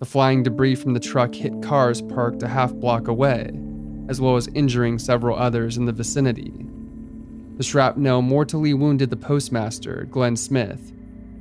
The 0.00 0.06
flying 0.06 0.42
debris 0.42 0.74
from 0.74 0.94
the 0.94 1.00
truck 1.00 1.36
hit 1.36 1.62
cars 1.62 2.02
parked 2.02 2.42
a 2.42 2.48
half 2.48 2.74
block 2.74 3.06
away, 3.06 3.48
as 4.08 4.20
well 4.20 4.34
as 4.34 4.48
injuring 4.48 4.98
several 4.98 5.38
others 5.38 5.76
in 5.76 5.84
the 5.84 5.92
vicinity. 5.92 6.66
The 7.56 7.62
shrapnel 7.62 8.22
mortally 8.22 8.74
wounded 8.74 9.10
the 9.10 9.16
postmaster, 9.16 10.08
Glenn 10.10 10.36
Smith, 10.36 10.92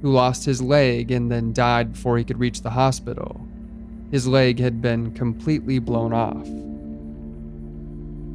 who 0.01 0.11
lost 0.11 0.45
his 0.45 0.61
leg 0.61 1.11
and 1.11 1.31
then 1.31 1.53
died 1.53 1.93
before 1.93 2.17
he 2.17 2.23
could 2.23 2.39
reach 2.39 2.61
the 2.61 2.69
hospital. 2.69 3.47
His 4.11 4.27
leg 4.27 4.59
had 4.59 4.81
been 4.81 5.11
completely 5.13 5.79
blown 5.79 6.13
off. 6.13 6.47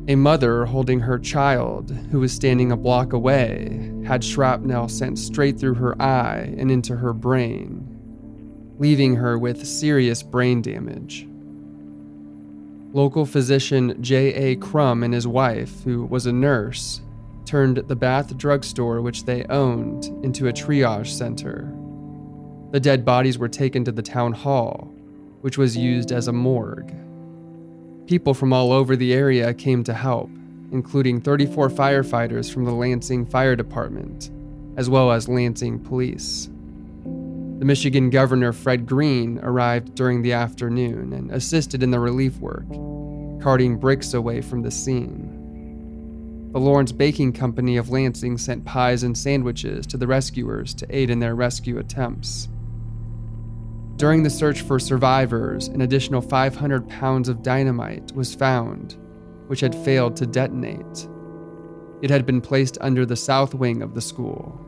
A 0.08 0.16
mother 0.16 0.64
holding 0.64 1.00
her 1.00 1.18
child, 1.18 1.90
who 2.10 2.20
was 2.20 2.32
standing 2.32 2.72
a 2.72 2.76
block 2.76 3.12
away, 3.12 3.92
had 4.04 4.24
shrapnel 4.24 4.88
sent 4.88 5.18
straight 5.18 5.60
through 5.60 5.74
her 5.74 6.00
eye 6.00 6.54
and 6.56 6.70
into 6.70 6.96
her 6.96 7.12
brain, 7.12 7.86
leaving 8.78 9.14
her 9.16 9.38
with 9.38 9.66
serious 9.66 10.22
brain 10.22 10.62
damage. 10.62 11.28
Local 12.92 13.26
physician 13.26 14.02
J.A. 14.02 14.56
Crum 14.56 15.02
and 15.02 15.12
his 15.12 15.26
wife, 15.26 15.84
who 15.84 16.06
was 16.06 16.24
a 16.24 16.32
nurse, 16.32 17.02
turned 17.48 17.78
the 17.78 17.96
Bath 17.96 18.36
drugstore, 18.36 19.00
which 19.00 19.24
they 19.24 19.42
owned, 19.44 20.04
into 20.22 20.48
a 20.48 20.52
triage 20.52 21.08
center. 21.08 21.72
The 22.72 22.78
dead 22.80 23.06
bodies 23.06 23.38
were 23.38 23.48
taken 23.48 23.84
to 23.86 23.92
the 23.92 24.02
town 24.02 24.32
hall, 24.32 24.92
which 25.40 25.56
was 25.56 25.74
used 25.74 26.12
as 26.12 26.28
a 26.28 26.32
morgue. 26.32 26.94
People 28.06 28.34
from 28.34 28.52
all 28.52 28.70
over 28.70 28.96
the 28.96 29.14
area 29.14 29.54
came 29.54 29.82
to 29.84 29.94
help, 29.94 30.28
including 30.72 31.22
34 31.22 31.70
firefighters 31.70 32.52
from 32.52 32.66
the 32.66 32.72
Lansing 32.72 33.24
Fire 33.24 33.56
Department, 33.56 34.30
as 34.76 34.90
well 34.90 35.10
as 35.10 35.26
Lansing 35.26 35.78
Police. 35.78 36.50
The 37.58 37.64
Michigan 37.64 38.10
Governor 38.10 38.52
Fred 38.52 38.84
Green 38.86 39.38
arrived 39.42 39.94
during 39.94 40.20
the 40.20 40.34
afternoon 40.34 41.14
and 41.14 41.30
assisted 41.30 41.82
in 41.82 41.90
the 41.90 41.98
relief 41.98 42.36
work, 42.40 42.68
carting 43.42 43.78
bricks 43.78 44.12
away 44.12 44.42
from 44.42 44.60
the 44.60 44.70
scene. 44.70 45.27
The 46.52 46.60
Lawrence 46.60 46.92
Baking 46.92 47.34
Company 47.34 47.76
of 47.76 47.90
Lansing 47.90 48.38
sent 48.38 48.64
pies 48.64 49.02
and 49.02 49.16
sandwiches 49.16 49.86
to 49.88 49.98
the 49.98 50.06
rescuers 50.06 50.72
to 50.74 50.86
aid 50.88 51.10
in 51.10 51.18
their 51.18 51.34
rescue 51.34 51.78
attempts. 51.78 52.48
During 53.96 54.22
the 54.22 54.30
search 54.30 54.62
for 54.62 54.78
survivors, 54.78 55.68
an 55.68 55.82
additional 55.82 56.22
500 56.22 56.88
pounds 56.88 57.28
of 57.28 57.42
dynamite 57.42 58.12
was 58.12 58.34
found, 58.34 58.96
which 59.48 59.60
had 59.60 59.74
failed 59.74 60.16
to 60.16 60.26
detonate. 60.26 61.06
It 62.00 62.08
had 62.08 62.24
been 62.24 62.40
placed 62.40 62.78
under 62.80 63.04
the 63.04 63.16
south 63.16 63.54
wing 63.54 63.82
of 63.82 63.94
the 63.94 64.00
school. 64.00 64.64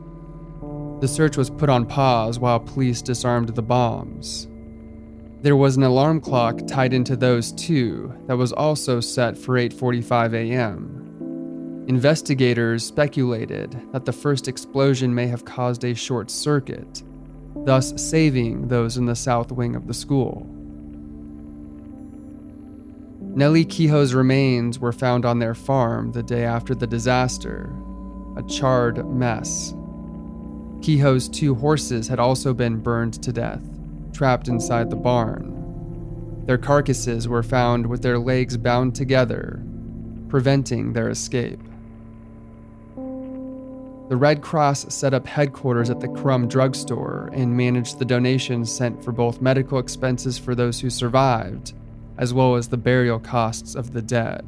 The 1.01 1.07
search 1.07 1.35
was 1.35 1.49
put 1.49 1.69
on 1.69 1.87
pause 1.87 2.37
while 2.37 2.59
police 2.59 3.01
disarmed 3.01 3.55
the 3.55 3.63
bombs. 3.63 4.47
There 5.41 5.55
was 5.55 5.77
an 5.77 5.83
alarm 5.83 6.21
clock 6.21 6.59
tied 6.67 6.93
into 6.93 7.15
those 7.15 7.51
two 7.53 8.13
that 8.27 8.37
was 8.37 8.53
also 8.53 8.99
set 8.99 9.35
for 9.35 9.55
8:45 9.55 10.35
a.m. 10.35 11.00
Investigators 11.87 12.85
speculated 12.85 13.81
that 13.91 14.05
the 14.05 14.13
first 14.13 14.47
explosion 14.47 15.13
may 15.13 15.27
have 15.27 15.45
caused 15.45 15.83
a 15.83 15.95
short 15.95 16.29
circuit, 16.29 17.01
thus 17.65 17.93
saving 18.01 18.67
those 18.67 18.97
in 18.97 19.05
the 19.05 19.15
south 19.15 19.51
wing 19.51 19.75
of 19.75 19.87
the 19.87 19.93
school. 19.93 20.47
Nellie 23.33 23.65
Kehoe's 23.65 24.13
remains 24.13 24.77
were 24.77 24.91
found 24.91 25.25
on 25.25 25.39
their 25.39 25.55
farm 25.55 26.11
the 26.11 26.21
day 26.21 26.43
after 26.43 26.75
the 26.75 26.85
disaster, 26.85 27.73
a 28.37 28.43
charred 28.43 29.05
mess. 29.09 29.73
Kehoe's 30.81 31.29
two 31.29 31.55
horses 31.55 32.07
had 32.07 32.19
also 32.19 32.53
been 32.53 32.77
burned 32.77 33.21
to 33.23 33.31
death, 33.31 33.63
trapped 34.13 34.47
inside 34.49 34.89
the 34.89 34.95
barn. 34.95 36.43
Their 36.45 36.57
carcasses 36.57 37.27
were 37.27 37.43
found 37.43 37.87
with 37.87 38.01
their 38.01 38.19
legs 38.19 38.57
bound 38.57 38.95
together, 38.95 39.63
preventing 40.27 40.93
their 40.93 41.09
escape. 41.09 41.61
The 44.11 44.17
Red 44.17 44.41
Cross 44.41 44.93
set 44.93 45.13
up 45.13 45.25
headquarters 45.25 45.89
at 45.89 46.01
the 46.01 46.09
Crum 46.09 46.49
drugstore 46.49 47.29
and 47.31 47.55
managed 47.55 47.97
the 47.97 48.03
donations 48.03 48.69
sent 48.69 49.01
for 49.01 49.13
both 49.13 49.39
medical 49.39 49.79
expenses 49.79 50.37
for 50.37 50.53
those 50.53 50.81
who 50.81 50.89
survived, 50.89 51.71
as 52.17 52.33
well 52.33 52.55
as 52.55 52.67
the 52.67 52.75
burial 52.75 53.21
costs 53.21 53.73
of 53.73 53.93
the 53.93 54.01
dead. 54.01 54.43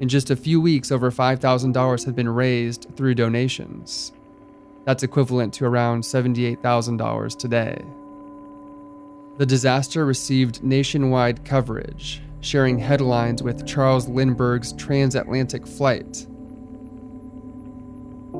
In 0.00 0.08
just 0.08 0.28
a 0.28 0.34
few 0.34 0.60
weeks, 0.60 0.90
over 0.90 1.12
$5,000 1.12 2.04
had 2.04 2.16
been 2.16 2.28
raised 2.28 2.88
through 2.96 3.14
donations. 3.14 4.12
That's 4.86 5.04
equivalent 5.04 5.54
to 5.54 5.64
around 5.64 6.02
$78,000 6.02 7.38
today. 7.38 7.80
The 9.38 9.46
disaster 9.46 10.04
received 10.04 10.64
nationwide 10.64 11.44
coverage, 11.44 12.20
sharing 12.40 12.80
headlines 12.80 13.40
with 13.40 13.68
Charles 13.68 14.08
Lindbergh's 14.08 14.72
transatlantic 14.72 15.64
flight. 15.64 16.26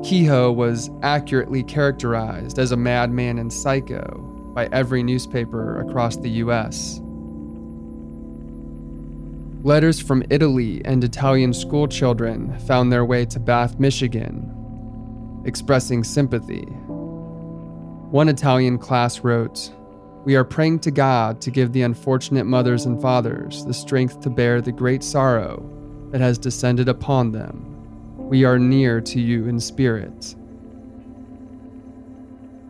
Kehoe 0.03 0.51
was 0.51 0.89
accurately 1.01 1.63
characterized 1.63 2.59
as 2.59 2.73
a 2.73 2.77
madman 2.77 3.39
and 3.39 3.51
psycho 3.51 4.19
by 4.53 4.67
every 4.73 5.01
newspaper 5.01 5.79
across 5.79 6.17
the 6.17 6.29
US. 6.29 6.99
Letters 9.63 10.01
from 10.01 10.23
Italy 10.29 10.81
and 10.83 11.01
Italian 11.05 11.53
schoolchildren 11.53 12.59
found 12.67 12.91
their 12.91 13.05
way 13.05 13.23
to 13.25 13.39
Bath, 13.39 13.79
Michigan, 13.79 15.41
expressing 15.45 16.03
sympathy. 16.03 16.65
One 18.11 18.27
Italian 18.27 18.79
class 18.79 19.21
wrote, 19.21 19.71
We 20.25 20.35
are 20.35 20.43
praying 20.43 20.79
to 20.79 20.91
God 20.91 21.39
to 21.41 21.49
give 21.49 21.71
the 21.71 21.83
unfortunate 21.83 22.43
mothers 22.43 22.85
and 22.85 23.01
fathers 23.01 23.63
the 23.63 23.73
strength 23.73 24.19
to 24.19 24.29
bear 24.29 24.59
the 24.59 24.73
great 24.73 25.01
sorrow 25.01 25.63
that 26.11 26.19
has 26.19 26.37
descended 26.37 26.89
upon 26.89 27.31
them. 27.31 27.72
We 28.23 28.45
are 28.45 28.57
near 28.57 29.01
to 29.01 29.19
you 29.19 29.47
in 29.47 29.59
spirit. 29.59 30.35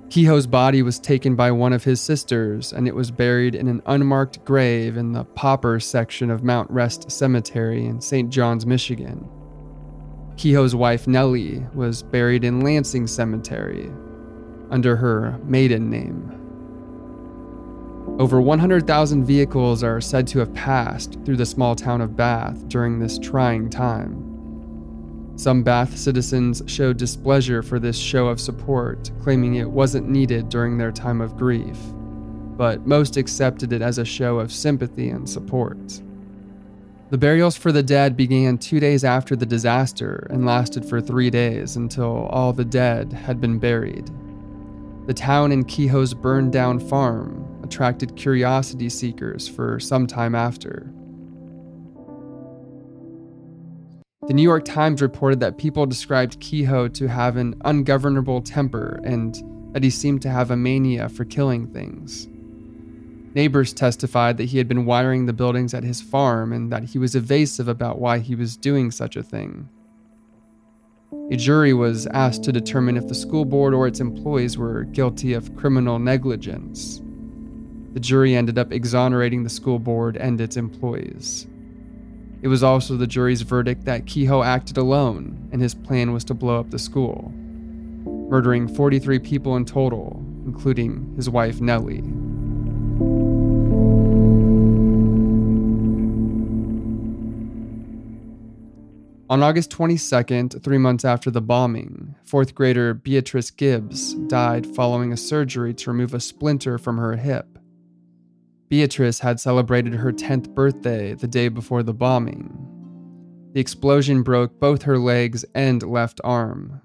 Kehoe's 0.10 0.46
body 0.46 0.84
was 0.84 1.00
taken 1.00 1.36
by 1.36 1.52
one 1.52 1.74
of 1.74 1.84
his 1.84 2.00
sisters, 2.00 2.72
and 2.72 2.88
it 2.88 2.94
was 2.94 3.10
buried 3.10 3.56
in 3.56 3.68
an 3.68 3.82
unmarked 3.88 4.46
grave 4.46 4.96
in 4.96 5.12
the 5.12 5.24
pauper 5.24 5.80
section 5.80 6.30
of 6.30 6.44
Mount 6.44 6.70
Rest 6.70 7.10
Cemetery 7.10 7.86
in 7.86 8.00
St. 8.00 8.30
John's, 8.30 8.66
Michigan. 8.66 9.28
Kehoe's 10.38 10.76
wife, 10.76 11.08
Nellie, 11.08 11.66
was 11.74 12.04
buried 12.04 12.44
in 12.44 12.62
Lansing 12.62 13.08
Cemetery 13.08 13.92
under 14.70 14.96
her 14.96 15.40
maiden 15.44 15.90
name. 15.90 16.32
Over 18.20 18.40
100,000 18.42 19.26
vehicles 19.26 19.84
are 19.84 20.02
said 20.02 20.28
to 20.28 20.40
have 20.40 20.54
passed 20.54 21.18
through 21.26 21.38
the 21.38 21.46
small 21.46 21.76
town 21.76 22.02
of 22.02 22.16
Bath 22.16 22.68
during 22.68 23.00
this 23.00 23.18
trying 23.18 23.70
time. 23.70 24.33
Some 25.36 25.64
Bath 25.64 25.98
citizens 25.98 26.62
showed 26.68 26.98
displeasure 26.98 27.64
for 27.64 27.80
this 27.80 27.98
show 27.98 28.28
of 28.28 28.40
support, 28.40 29.10
claiming 29.22 29.56
it 29.56 29.70
wasn't 29.70 30.10
needed 30.10 30.50
during 30.50 30.78
their 30.78 30.92
time 30.92 31.22
of 31.22 31.36
grief, 31.36 31.78
but 32.56 32.86
most 32.86 33.18
accepted 33.18 33.74
it 33.74 33.82
as 33.82 33.98
a 33.98 34.06
show 34.06 34.40
of 34.40 34.52
sympathy 34.52 35.10
and 35.10 35.28
support. 35.28 36.02
The 37.10 37.18
burials 37.18 37.56
for 37.56 37.72
the 37.72 37.84
dead 37.84 38.16
began 38.16 38.58
two 38.58 38.80
days 38.80 39.04
after 39.04 39.36
the 39.36 39.46
disaster 39.46 40.28
and 40.30 40.46
lasted 40.46 40.86
for 40.86 41.02
three 41.02 41.30
days 41.30 41.76
until 41.76 42.28
all 42.28 42.54
the 42.54 42.66
dead 42.66 43.12
had 43.12 43.42
been 43.42 43.60
buried. 43.60 44.10
The 45.08 45.14
town 45.14 45.52
and 45.52 45.68
Kehoe's 45.68 46.14
burned 46.14 46.54
down 46.54 46.80
farm 46.80 47.46
attracted 47.64 48.16
curiosity 48.16 48.90
seekers 48.90 49.48
for 49.48 49.80
some 49.80 50.08
time 50.08 50.36
after. 50.36 50.92
The 54.26 54.34
New 54.34 54.42
York 54.42 54.64
Times 54.64 55.02
reported 55.02 55.42
that 55.42 55.58
people 55.58 55.86
described 55.86 56.40
Kehoe 56.40 56.88
to 56.94 57.08
have 57.08 57.36
an 57.36 57.56
ungovernable 57.66 58.42
temper 58.42 59.02
and 59.04 59.36
that 59.74 59.84
he 59.84 59.90
seemed 59.90 60.22
to 60.22 60.30
have 60.30 60.50
a 60.50 60.56
mania 60.56 61.10
for 61.10 61.26
killing 61.26 61.68
things. 61.68 62.30
Neighbors 63.36 63.74
testified 63.74 64.38
that 64.38 64.46
he 64.46 64.60
had 64.60 64.70
been 64.70 64.86
wiring 64.86 65.26
the 65.26 65.34
buildings 65.34 65.74
at 65.74 65.84
his 65.84 66.02
farm 66.02 66.54
and 66.54 66.72
that 66.72 66.86
he 66.86 66.98
was 66.98 67.16
evasive 67.16 67.68
about 67.68 68.00
why 68.00 68.20
he 68.20 68.34
was 68.34 68.56
doing 68.56 68.92
such 68.92 69.18
a 69.18 69.24
thing. 69.24 69.68
A 71.30 71.36
jury 71.36 71.74
was 71.74 72.08
asked 72.08 72.44
to 72.44 72.54
determine 72.54 72.96
if 72.96 73.10
the 73.10 73.16
school 73.16 73.44
board 73.44 73.74
or 73.74 73.88
its 73.88 74.00
employees 74.00 74.58
were 74.58 74.86
guilty 74.86 75.34
of 75.34 75.54
criminal 75.58 76.00
negligence. 76.00 77.02
The 77.92 78.00
jury 78.00 78.36
ended 78.36 78.58
up 78.58 78.72
exonerating 78.72 79.44
the 79.44 79.50
school 79.50 79.80
board 79.80 80.16
and 80.16 80.40
its 80.40 80.56
employees. 80.56 81.46
It 82.44 82.50
was 82.50 82.62
also 82.62 82.98
the 82.98 83.08
jury's 83.08 83.42
verdict 83.42 83.86
that 83.86 84.06
Kehoe 84.06 84.44
acted 84.44 84.76
alone 84.76 85.48
and 85.54 85.62
his 85.62 85.74
plan 85.74 86.12
was 86.12 86.26
to 86.26 86.34
blow 86.34 86.60
up 86.60 86.72
the 86.72 86.78
school, 86.78 87.32
murdering 88.04 88.68
43 88.68 89.18
people 89.20 89.56
in 89.56 89.64
total, 89.64 90.22
including 90.46 91.14
his 91.16 91.30
wife 91.30 91.62
Nellie. 91.62 92.04
On 99.30 99.42
August 99.42 99.72
22nd, 99.72 100.62
three 100.62 100.78
months 100.78 101.06
after 101.06 101.32
the 101.32 101.42
bombing, 101.42 102.14
fourth 102.26 102.54
grader 102.54 102.94
Beatrice 102.94 103.52
Gibbs 103.52 104.16
died 104.28 104.68
following 104.68 105.14
a 105.14 105.18
surgery 105.18 105.74
to 105.76 105.92
remove 105.92 106.14
a 106.14 106.20
splinter 106.20 106.78
from 106.78 106.98
her 106.98 107.16
hip. 107.16 107.58
Beatrice 108.74 109.20
had 109.20 109.40
celebrated 109.40 109.94
her 109.94 110.12
10th 110.12 110.50
birthday 110.56 111.14
the 111.14 111.28
day 111.28 111.48
before 111.48 111.84
the 111.84 111.94
bombing. 111.94 112.58
The 113.54 113.60
explosion 113.60 114.24
broke 114.24 114.60
both 114.60 114.82
her 114.82 114.98
legs 114.98 115.46
and 115.54 115.84
left 115.84 116.20
arm. 116.24 116.82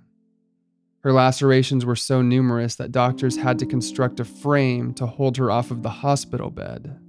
Her 1.03 1.15
lacerations 1.15 1.87
were 1.87 1.97
so 1.97 2.21
numerous 2.21 2.75
that 2.75 2.93
doctors 2.93 3.39
had 3.39 3.59
to 3.61 3.65
construct 3.65 4.21
a 4.21 4.27
frame 4.27 4.93
to 4.97 5.07
hold 5.07 5.39
her 5.39 5.51
off 5.51 5.71
of 5.71 5.83
the 5.83 5.89
hospital 5.89 6.51
bed. 6.51 7.01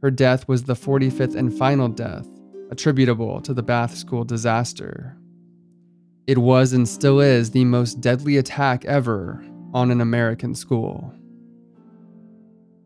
Her 0.00 0.12
death 0.12 0.46
was 0.46 0.62
the 0.62 0.74
45th 0.74 1.34
and 1.34 1.52
final 1.52 1.88
death 1.88 2.28
attributable 2.70 3.40
to 3.40 3.52
the 3.52 3.64
Bath 3.64 3.96
School 3.96 4.22
disaster. 4.22 5.16
It 6.28 6.38
was 6.38 6.72
and 6.72 6.88
still 6.88 7.18
is 7.18 7.50
the 7.50 7.64
most 7.64 8.00
deadly 8.00 8.36
attack 8.36 8.84
ever 8.84 9.44
on 9.74 9.90
an 9.90 10.00
American 10.00 10.54
school. 10.54 11.15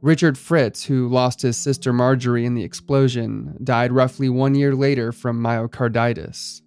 Richard 0.03 0.39
Fritz, 0.39 0.85
who 0.85 1.09
lost 1.09 1.43
his 1.43 1.59
sister 1.59 1.93
Marjorie 1.93 2.47
in 2.47 2.55
the 2.55 2.65
explosion, 2.65 3.59
died 3.63 3.93
roughly 3.93 4.31
one 4.31 4.55
year 4.55 4.75
later 4.75 5.13
from 5.13 5.43
myocarditis. 5.43 6.63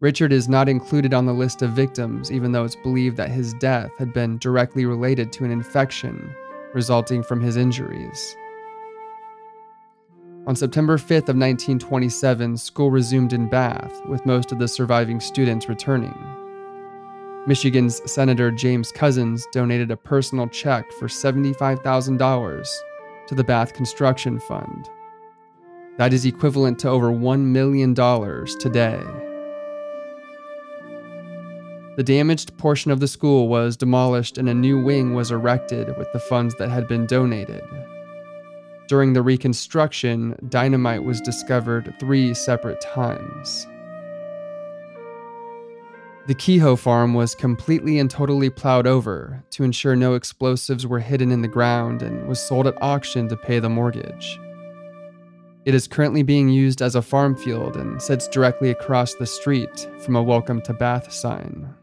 Richard 0.00 0.32
is 0.32 0.48
not 0.48 0.68
included 0.68 1.14
on 1.14 1.26
the 1.26 1.32
list 1.32 1.62
of 1.62 1.70
victims, 1.70 2.32
even 2.32 2.50
though 2.50 2.64
it's 2.64 2.74
believed 2.74 3.16
that 3.16 3.30
his 3.30 3.54
death 3.54 3.92
had 3.96 4.12
been 4.12 4.38
directly 4.38 4.84
related 4.86 5.32
to 5.32 5.44
an 5.44 5.52
infection 5.52 6.34
resulting 6.74 7.22
from 7.22 7.40
his 7.40 7.56
injuries. 7.56 8.36
On 10.48 10.56
September 10.56 10.96
5th 10.96 11.28
of 11.28 11.36
1927, 11.36 12.56
school 12.56 12.90
resumed 12.90 13.32
in 13.32 13.48
Bath, 13.48 14.04
with 14.06 14.26
most 14.26 14.50
of 14.50 14.58
the 14.58 14.66
surviving 14.66 15.20
students 15.20 15.68
returning. 15.68 16.16
Michigan's 17.44 18.00
Senator 18.08 18.52
James 18.52 18.92
Couzens 18.92 19.50
donated 19.50 19.90
a 19.90 19.96
personal 19.96 20.46
check 20.46 20.92
for 20.92 21.08
$75,000 21.08 22.68
to 23.26 23.34
the 23.34 23.42
Bath 23.42 23.72
Construction 23.72 24.38
Fund. 24.38 24.88
That 25.98 26.12
is 26.12 26.24
equivalent 26.24 26.78
to 26.80 26.88
over 26.88 27.10
$1 27.10 27.40
million 27.40 27.96
today. 27.96 29.02
The 31.96 32.04
damaged 32.04 32.56
portion 32.58 32.92
of 32.92 33.00
the 33.00 33.08
school 33.08 33.48
was 33.48 33.76
demolished 33.76 34.38
and 34.38 34.48
a 34.48 34.54
new 34.54 34.80
wing 34.80 35.14
was 35.14 35.32
erected 35.32 35.98
with 35.98 36.12
the 36.12 36.20
funds 36.20 36.54
that 36.60 36.70
had 36.70 36.86
been 36.86 37.06
donated. 37.06 37.64
During 38.86 39.14
the 39.14 39.22
reconstruction, 39.22 40.36
dynamite 40.48 41.02
was 41.02 41.20
discovered 41.20 41.92
three 41.98 42.34
separate 42.34 42.80
times. 42.80 43.66
The 46.24 46.36
Kehoe 46.36 46.76
farm 46.76 47.14
was 47.14 47.34
completely 47.34 47.98
and 47.98 48.08
totally 48.08 48.48
plowed 48.48 48.86
over 48.86 49.42
to 49.50 49.64
ensure 49.64 49.96
no 49.96 50.14
explosives 50.14 50.86
were 50.86 51.00
hidden 51.00 51.32
in 51.32 51.42
the 51.42 51.48
ground 51.48 52.00
and 52.00 52.28
was 52.28 52.38
sold 52.38 52.68
at 52.68 52.80
auction 52.80 53.28
to 53.28 53.36
pay 53.36 53.58
the 53.58 53.68
mortgage. 53.68 54.38
It 55.64 55.74
is 55.74 55.88
currently 55.88 56.22
being 56.22 56.48
used 56.48 56.80
as 56.80 56.94
a 56.94 57.02
farm 57.02 57.34
field 57.34 57.76
and 57.76 58.00
sits 58.00 58.28
directly 58.28 58.70
across 58.70 59.14
the 59.14 59.26
street 59.26 59.88
from 59.98 60.14
a 60.14 60.22
Welcome 60.22 60.62
to 60.62 60.72
Bath 60.72 61.12
sign. 61.12 61.74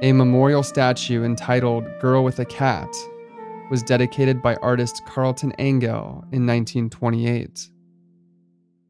A 0.00 0.10
memorial 0.14 0.62
statue 0.62 1.22
entitled 1.22 1.84
Girl 2.00 2.24
with 2.24 2.38
a 2.38 2.46
Cat 2.46 2.88
was 3.70 3.82
dedicated 3.82 4.40
by 4.40 4.54
artist 4.56 5.02
Carleton 5.06 5.52
Angell 5.58 6.24
in 6.32 6.46
1928. 6.46 7.68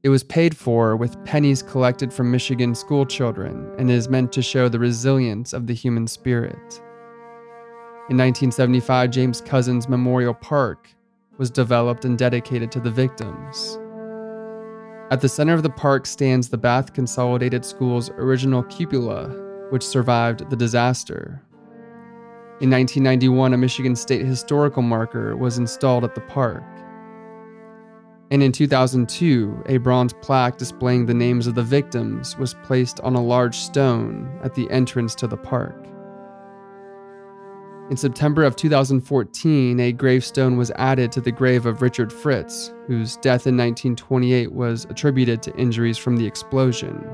It 0.04 0.10
was 0.10 0.22
paid 0.22 0.54
for 0.54 0.96
with 0.96 1.24
pennies 1.24 1.62
collected 1.62 2.12
from 2.12 2.30
Michigan 2.30 2.74
schoolchildren 2.74 3.74
and 3.78 3.90
is 3.90 4.10
meant 4.10 4.32
to 4.32 4.42
show 4.42 4.68
the 4.68 4.78
resilience 4.78 5.54
of 5.54 5.66
the 5.66 5.72
human 5.72 6.06
spirit. 6.06 6.82
In 8.10 8.18
1975, 8.18 9.10
James 9.10 9.40
Couzens 9.40 9.88
Memorial 9.88 10.34
Park 10.34 10.90
was 11.38 11.50
developed 11.50 12.04
and 12.04 12.18
dedicated 12.18 12.70
to 12.72 12.80
the 12.80 12.90
victims. 12.90 13.78
At 15.10 15.22
the 15.22 15.28
center 15.28 15.54
of 15.54 15.62
the 15.62 15.70
park 15.70 16.04
stands 16.04 16.50
the 16.50 16.58
Bath 16.58 16.92
Consolidated 16.92 17.64
School's 17.64 18.10
original 18.10 18.62
cupola, 18.64 19.30
which 19.70 19.82
survived 19.82 20.50
the 20.50 20.56
disaster. 20.56 21.42
In 22.60 22.68
1991, 22.68 23.54
a 23.54 23.56
Michigan 23.56 23.96
State 23.96 24.26
historical 24.26 24.82
marker 24.82 25.34
was 25.34 25.56
installed 25.56 26.04
at 26.04 26.14
the 26.14 26.20
park. 26.20 26.62
And 28.34 28.42
in 28.42 28.50
2002, 28.50 29.62
a 29.66 29.76
bronze 29.76 30.12
plaque 30.14 30.58
displaying 30.58 31.06
the 31.06 31.14
names 31.14 31.46
of 31.46 31.54
the 31.54 31.62
victims 31.62 32.36
was 32.36 32.54
placed 32.64 32.98
on 33.02 33.14
a 33.14 33.22
large 33.22 33.56
stone 33.56 34.28
at 34.42 34.56
the 34.56 34.68
entrance 34.72 35.14
to 35.14 35.28
the 35.28 35.36
park. 35.36 35.86
In 37.92 37.96
September 37.96 38.42
of 38.42 38.56
2014, 38.56 39.78
a 39.78 39.92
gravestone 39.92 40.56
was 40.56 40.72
added 40.74 41.12
to 41.12 41.20
the 41.20 41.30
grave 41.30 41.64
of 41.64 41.80
Richard 41.80 42.12
Fritz, 42.12 42.74
whose 42.88 43.18
death 43.18 43.46
in 43.46 43.56
1928 43.56 44.50
was 44.50 44.84
attributed 44.86 45.40
to 45.44 45.54
injuries 45.54 45.96
from 45.96 46.16
the 46.16 46.26
explosion. 46.26 47.06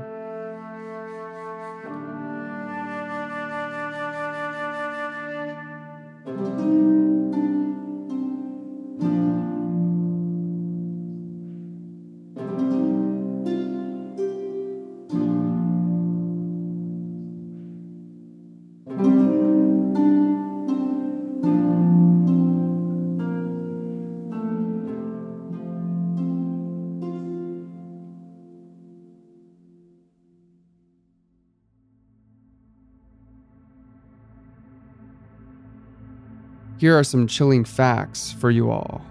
Here 36.81 36.97
are 36.97 37.03
some 37.03 37.27
chilling 37.27 37.63
facts 37.63 38.31
for 38.31 38.49
you 38.49 38.71
all. 38.71 39.05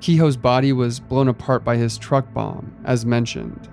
Kehoe's 0.00 0.38
body 0.38 0.72
was 0.72 0.98
blown 0.98 1.28
apart 1.28 1.64
by 1.64 1.76
his 1.76 1.98
truck 1.98 2.32
bomb, 2.32 2.74
as 2.86 3.04
mentioned. 3.04 3.68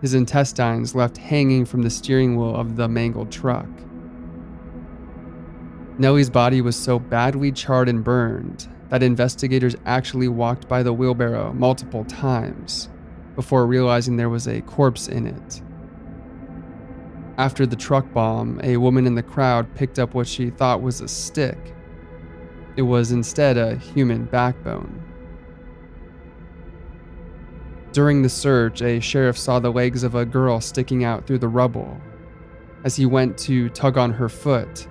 His 0.00 0.14
intestines 0.14 0.94
left 0.94 1.18
hanging 1.18 1.66
from 1.66 1.82
the 1.82 1.90
steering 1.90 2.36
wheel 2.36 2.56
of 2.56 2.76
the 2.76 2.88
mangled 2.88 3.30
truck. 3.30 3.68
Nellie's 5.98 6.30
body 6.30 6.62
was 6.62 6.74
so 6.74 6.98
badly 6.98 7.52
charred 7.52 7.90
and 7.90 8.02
burned 8.02 8.66
that 8.88 9.02
investigators 9.02 9.76
actually 9.84 10.28
walked 10.28 10.68
by 10.68 10.82
the 10.82 10.94
wheelbarrow 10.94 11.52
multiple 11.52 12.06
times 12.06 12.88
before 13.34 13.66
realizing 13.66 14.16
there 14.16 14.30
was 14.30 14.48
a 14.48 14.62
corpse 14.62 15.06
in 15.06 15.26
it. 15.26 15.60
After 17.38 17.64
the 17.64 17.76
truck 17.76 18.12
bomb, 18.12 18.60
a 18.62 18.76
woman 18.76 19.06
in 19.06 19.14
the 19.14 19.22
crowd 19.22 19.74
picked 19.74 19.98
up 19.98 20.12
what 20.12 20.28
she 20.28 20.50
thought 20.50 20.82
was 20.82 21.00
a 21.00 21.08
stick. 21.08 21.74
It 22.76 22.82
was 22.82 23.10
instead 23.10 23.56
a 23.56 23.76
human 23.76 24.24
backbone. 24.26 25.02
During 27.92 28.22
the 28.22 28.28
search, 28.28 28.80
a 28.82 29.00
sheriff 29.00 29.38
saw 29.38 29.60
the 29.60 29.72
legs 29.72 30.02
of 30.02 30.14
a 30.14 30.24
girl 30.24 30.60
sticking 30.60 31.04
out 31.04 31.26
through 31.26 31.38
the 31.38 31.48
rubble. 31.48 32.00
As 32.84 32.96
he 32.96 33.06
went 33.06 33.38
to 33.38 33.68
tug 33.70 33.96
on 33.96 34.12
her 34.12 34.28
foot, 34.28 34.88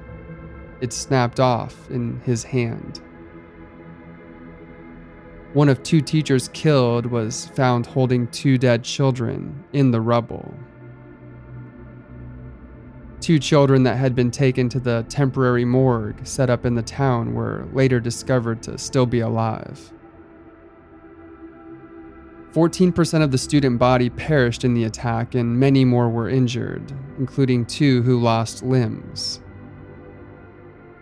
it 0.81 0.93
snapped 0.93 1.39
off 1.39 1.89
in 1.89 2.21
his 2.21 2.43
hand. 2.43 3.01
One 5.53 5.69
of 5.69 5.83
two 5.83 6.01
teachers 6.01 6.47
killed 6.49 7.05
was 7.05 7.47
found 7.49 7.85
holding 7.85 8.27
two 8.27 8.57
dead 8.57 8.83
children 8.83 9.63
in 9.73 9.91
the 9.91 10.01
rubble. 10.01 10.53
Two 13.21 13.37
children 13.37 13.83
that 13.83 13.97
had 13.97 14.15
been 14.15 14.31
taken 14.31 14.67
to 14.69 14.79
the 14.79 15.05
temporary 15.07 15.63
morgue 15.63 16.25
set 16.25 16.49
up 16.49 16.65
in 16.65 16.73
the 16.73 16.81
town 16.81 17.35
were 17.35 17.67
later 17.71 17.99
discovered 17.99 18.63
to 18.63 18.79
still 18.79 19.05
be 19.05 19.19
alive. 19.19 19.93
14% 22.51 23.23
of 23.23 23.31
the 23.31 23.37
student 23.37 23.77
body 23.77 24.09
perished 24.09 24.65
in 24.65 24.73
the 24.73 24.85
attack, 24.85 25.35
and 25.35 25.59
many 25.59 25.85
more 25.85 26.09
were 26.09 26.27
injured, 26.27 26.91
including 27.19 27.63
two 27.63 28.01
who 28.01 28.19
lost 28.19 28.63
limbs. 28.63 29.39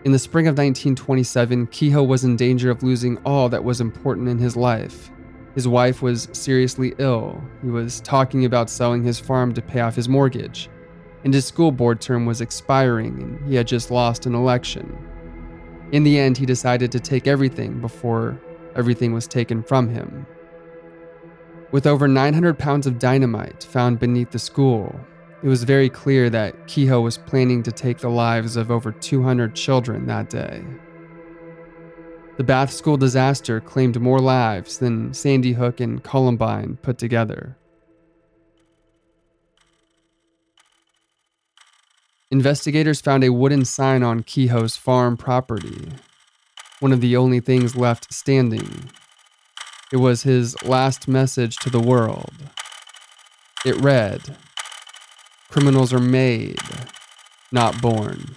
In 0.04 0.12
the 0.12 0.18
spring 0.18 0.46
of 0.46 0.52
1927, 0.52 1.68
Kehoe 1.68 2.02
was 2.02 2.22
in 2.22 2.36
danger 2.36 2.70
of 2.70 2.82
losing 2.82 3.16
all 3.24 3.48
that 3.48 3.64
was 3.64 3.80
important 3.80 4.28
in 4.28 4.38
his 4.38 4.56
life. 4.56 5.10
His 5.54 5.66
wife 5.66 6.02
was 6.02 6.28
seriously 6.32 6.94
ill. 6.98 7.42
He 7.62 7.70
was 7.70 8.02
talking 8.02 8.44
about 8.44 8.68
selling 8.68 9.02
his 9.02 9.18
farm 9.18 9.54
to 9.54 9.62
pay 9.62 9.80
off 9.80 9.96
his 9.96 10.08
mortgage 10.08 10.68
and 11.24 11.34
his 11.34 11.46
school 11.46 11.72
board 11.72 12.00
term 12.00 12.26
was 12.26 12.40
expiring 12.40 13.20
and 13.22 13.48
he 13.48 13.54
had 13.54 13.66
just 13.66 13.90
lost 13.90 14.26
an 14.26 14.34
election. 14.34 14.96
In 15.92 16.04
the 16.04 16.18
end, 16.18 16.38
he 16.38 16.46
decided 16.46 16.92
to 16.92 17.00
take 17.00 17.26
everything 17.26 17.80
before 17.80 18.40
everything 18.76 19.12
was 19.12 19.26
taken 19.26 19.62
from 19.62 19.88
him. 19.88 20.26
With 21.72 21.86
over 21.86 22.08
900 22.08 22.58
pounds 22.58 22.86
of 22.86 22.98
dynamite 22.98 23.64
found 23.64 23.98
beneath 23.98 24.30
the 24.30 24.38
school, 24.38 24.98
it 25.42 25.48
was 25.48 25.64
very 25.64 25.88
clear 25.88 26.28
that 26.30 26.66
Kehoe 26.66 27.00
was 27.00 27.16
planning 27.16 27.62
to 27.62 27.72
take 27.72 27.98
the 27.98 28.10
lives 28.10 28.56
of 28.56 28.70
over 28.70 28.92
200 28.92 29.54
children 29.54 30.06
that 30.06 30.30
day. 30.30 30.64
The 32.36 32.44
Bath 32.44 32.72
School 32.72 32.96
disaster 32.96 33.60
claimed 33.60 34.00
more 34.00 34.18
lives 34.18 34.78
than 34.78 35.14
Sandy 35.14 35.52
Hook 35.52 35.80
and 35.80 36.02
Columbine 36.02 36.78
put 36.82 36.98
together. 36.98 37.56
Investigators 42.32 43.00
found 43.00 43.24
a 43.24 43.32
wooden 43.32 43.64
sign 43.64 44.04
on 44.04 44.22
Kehoe's 44.22 44.76
farm 44.76 45.16
property, 45.16 45.88
one 46.78 46.92
of 46.92 47.00
the 47.00 47.16
only 47.16 47.40
things 47.40 47.74
left 47.74 48.14
standing. 48.14 48.88
It 49.92 49.96
was 49.96 50.22
his 50.22 50.60
last 50.62 51.08
message 51.08 51.56
to 51.56 51.70
the 51.70 51.80
world. 51.80 52.32
It 53.66 53.74
read 53.80 54.36
Criminals 55.50 55.92
are 55.92 55.98
made, 55.98 56.60
not 57.50 57.82
born. 57.82 58.36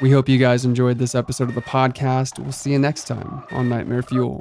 We 0.00 0.12
hope 0.12 0.28
you 0.28 0.38
guys 0.38 0.64
enjoyed 0.64 0.98
this 0.98 1.16
episode 1.16 1.48
of 1.48 1.56
the 1.56 1.62
podcast. 1.62 2.38
We'll 2.38 2.52
see 2.52 2.70
you 2.70 2.78
next 2.78 3.08
time 3.08 3.42
on 3.50 3.68
Nightmare 3.68 4.02
Fuel. 4.02 4.40